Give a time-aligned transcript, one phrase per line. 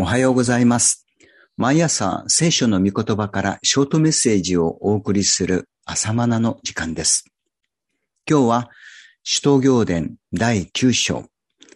[0.00, 1.08] おはようございます。
[1.56, 7.24] 毎朝聖書の御言葉からショートメッセージをお送りする朝マナの時間です。
[8.30, 8.70] 今日は
[9.24, 11.24] 使徒行伝第9章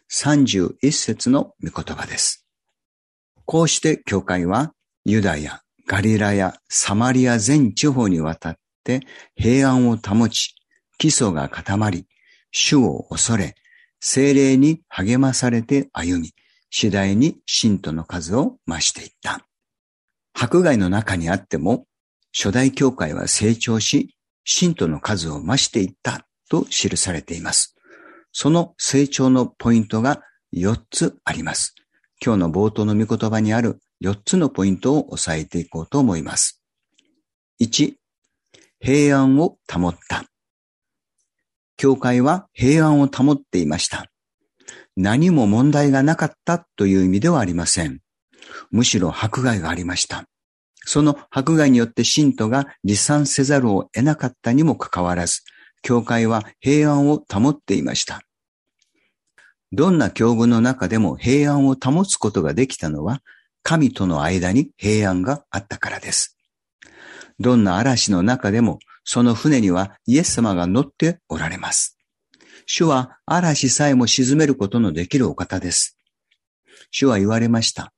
[0.08, 2.46] 31節の御言葉です。
[3.45, 4.73] こうして教会は
[5.04, 9.00] ユダヤ、ガリラヤ、サマリア全地方にわたって
[9.34, 10.54] 平安を保ち、
[10.96, 12.07] 基礎が固まり、
[12.52, 13.57] 主を恐れ、
[13.98, 16.32] 精霊に励まされて歩み、
[16.75, 19.46] 次第に信徒の数を増していった。
[20.32, 21.85] 迫害の中にあっても、
[22.35, 27.76] 初代教会は成長し、信徒の数を増していったと記されています。
[28.32, 30.22] その成長のポイントが
[30.54, 31.75] 4つあります。
[32.25, 36.62] 今日の冒頭の御言葉にある4つのポイントを押さえていこうと思います。
[37.61, 37.95] 1、
[38.81, 40.25] 平安を保った。
[41.77, 44.11] 教会は平安を保っていました。
[44.97, 48.00] 何も問題がなかったという意味ではありません。
[48.70, 50.25] むしろ迫害がありました。
[50.84, 55.42] その迫害によって信徒が離散せざるを得なかったにもかかわらず、
[55.83, 58.22] 教会は平安を保っていました。
[59.72, 63.20] どんな境遇の中でも平安を保つことができたのは、
[63.62, 66.37] 神との間に平安があったからです。
[67.39, 71.98] どんな嵐の中でも、その船にはイエス様が乗っておられます。
[72.67, 75.97] 主は嵐さえも沈めることのできるお方です。
[76.91, 77.93] 主は言われました。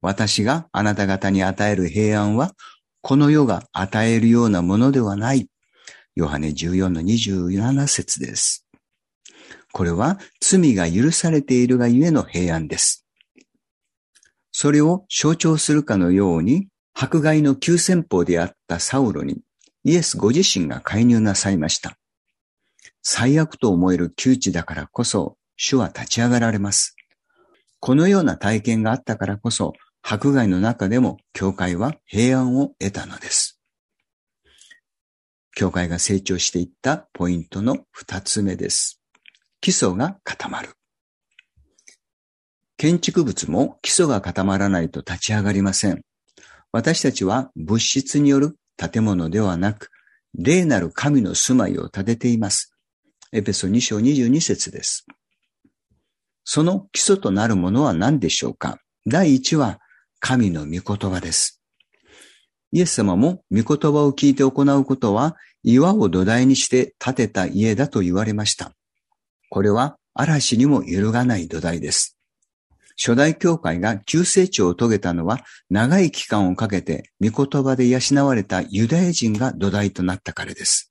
[0.00, 2.52] 私があなた方に与える平安は、
[3.02, 5.48] この世が与えるようなものではない。
[6.14, 8.66] ヨハネ14の27節です。
[9.72, 13.06] これは罪が許されているがゆえの平安です。
[14.52, 19.40] それを象徴するかのように、迫害の急先鋒であったサウロに
[19.84, 21.96] イエスご自身が介入なさいました。
[23.12, 26.94] 最悪と思える窮地だからこそ、主は立ち上がられます。
[27.80, 33.60] このような体験があったからこそ、迫害の中でも教会は平安を得たのです。
[35.56, 39.02] 教会が成長していったポイントの二つ目です。
[39.60, 40.68] 基礎が固まる。
[42.76, 46.02] 建築物も基礎が固まらないと立ち上がりません。
[46.70, 49.90] 私たちは物質による建物ではなく、
[50.32, 52.69] 霊なる神の住まいを建てています。
[53.32, 55.06] エペソ2章22節です。
[56.42, 58.78] その基礎となるものは何でしょうか？
[59.06, 59.78] 第一は
[60.18, 61.62] 神の御言葉です。
[62.72, 68.72] イエス様も御言葉を聞いて行うことは岩を土台にして建てた家だと言われました。
[69.48, 72.18] これは嵐にも揺るがない土台です。
[72.96, 75.38] 初代教会が急成長を遂げたのは
[75.70, 80.90] 長い期間をかけて御言葉で養われたユダヤ人が土台となったからです。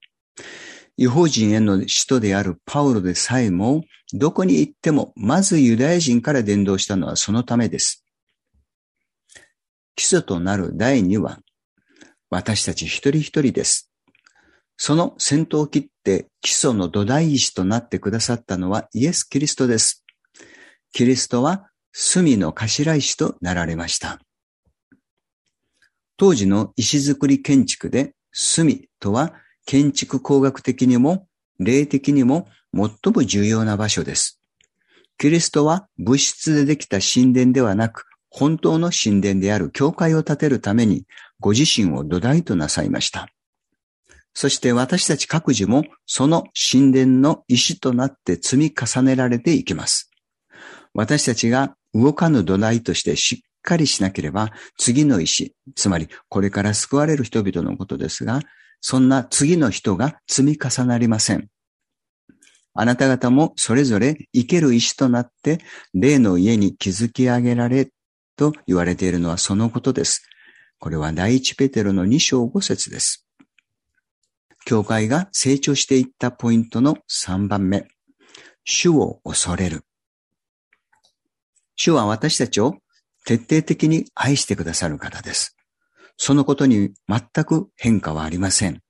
[1.00, 8.04] 違法人への使徒であるパウロでさえも、どこに行っても、まずユダヤ人から伝道したのはそのためです。
[9.96, 11.40] 基礎となる第2は、
[12.30, 13.90] 私たち一人一人です。
[14.76, 20.06] その先頭を切って基礎の土台石となってくださったのはイエス・キリストです。
[20.92, 24.20] キリストは隅の頭石となられました。
[26.18, 29.34] 当時の石造り建築で隅とは
[29.70, 31.28] 建築工学的にも
[31.60, 34.42] 霊的にも最も重要な場所です。
[35.20, 41.06] キリストは物質でできた神殿ではなく、本当の神殿である教会を建てるために、
[41.40, 43.28] ご自身を土台となさいました。
[44.34, 50.10] そして私たち各自もその神殿の石となって積み重ねられていきます。
[50.96, 58.42] 私たちが動かぬ土台としてしっかりしなければ、次の石、つまりこれから救われる人々のことですが、
[58.82, 61.50] そんな次の人が積み重なりません。
[62.74, 65.60] あなた方もそれぞれ生ける石となって
[65.94, 67.92] 霊の家に築き上げられ
[68.36, 70.24] と言われているのはそのことです。
[70.80, 73.26] これは第一ペテロの2章5節です。
[74.66, 77.88] 教会が成長していったポイントの3番目。
[78.64, 79.84] 主を恐れる。
[81.76, 82.78] 主は私たちを
[83.26, 85.59] 徹底的に愛してくださる方です。
[86.22, 88.82] そのことに全く変化はありません。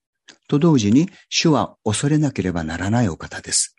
[0.48, 3.76] と同時に、主は恐れなければならないお方です。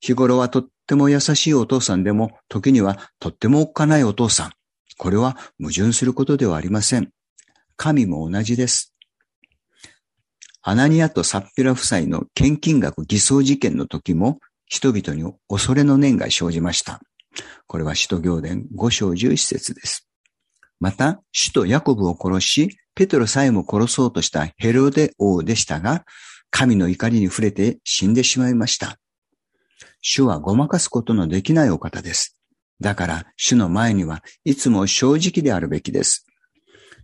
[0.00, 4.52] 日頃はとっても優しいお父さんでも、時にはとってもおっかないお父さん。
[4.96, 7.10] これは矛盾することではありません。
[7.76, 8.94] 神も同じです。
[10.62, 17.00] アナニアとサッピラ夫妻の献金額偽装事件の時も、人々に恐れの念が生じました。
[17.66, 20.09] これは使徒行伝5章11節です。
[20.80, 26.04] また、首都ヤコブを殺し、ペトロさえも殺そうとしたヘロデ王でしたが、
[26.50, 28.98] 神の怒りに触れて死んでしまいました。
[30.02, 32.36] 主はごまかすことのできないお方です。
[32.80, 36.26] だから主の前にはいつも正直であるべきです。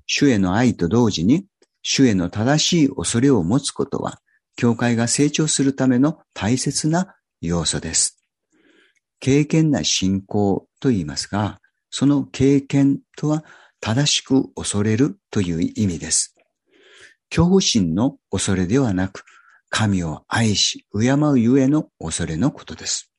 [0.07, 1.45] 主への愛と同時に、
[1.83, 4.21] 主への正しい恐れを持つことは、
[4.57, 8.19] 教会が成長するための大切な要素です。
[9.21, 13.45] 経験な信仰と言いますが、その経験とは
[13.81, 16.35] 正しく恐れるという意味です。
[17.31, 19.25] 恐怖心の恐れではなく、
[19.69, 23.11] 神を愛し、敬うゆえの恐れのことです。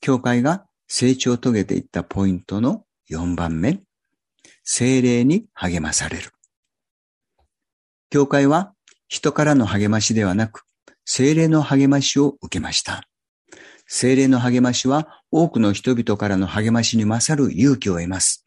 [0.00, 3.80] 教会が成長を遂げていったポイントの4番目、
[4.62, 6.30] 精霊に励まされる。
[8.10, 8.72] 教会は
[9.08, 10.62] 人からの励ましではなく、
[11.04, 13.08] 精霊の励ましを受けました。
[13.86, 18.45] 精霊の励ましは多くの人々からの励ましに勝る勇気を得ます。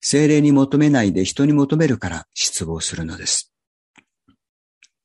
[0.00, 3.52] 精霊に求めないで人に求めるから失望するのです。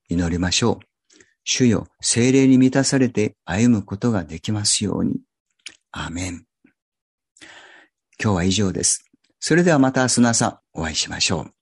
[0.10, 0.86] 祈りましょう。
[1.44, 5.20] 主よ、精霊に満たされて歩むことができますように。
[5.92, 6.46] アメン。
[8.22, 9.06] 今日は以上です。
[9.40, 11.52] それではまた明日の朝お会いしましょう。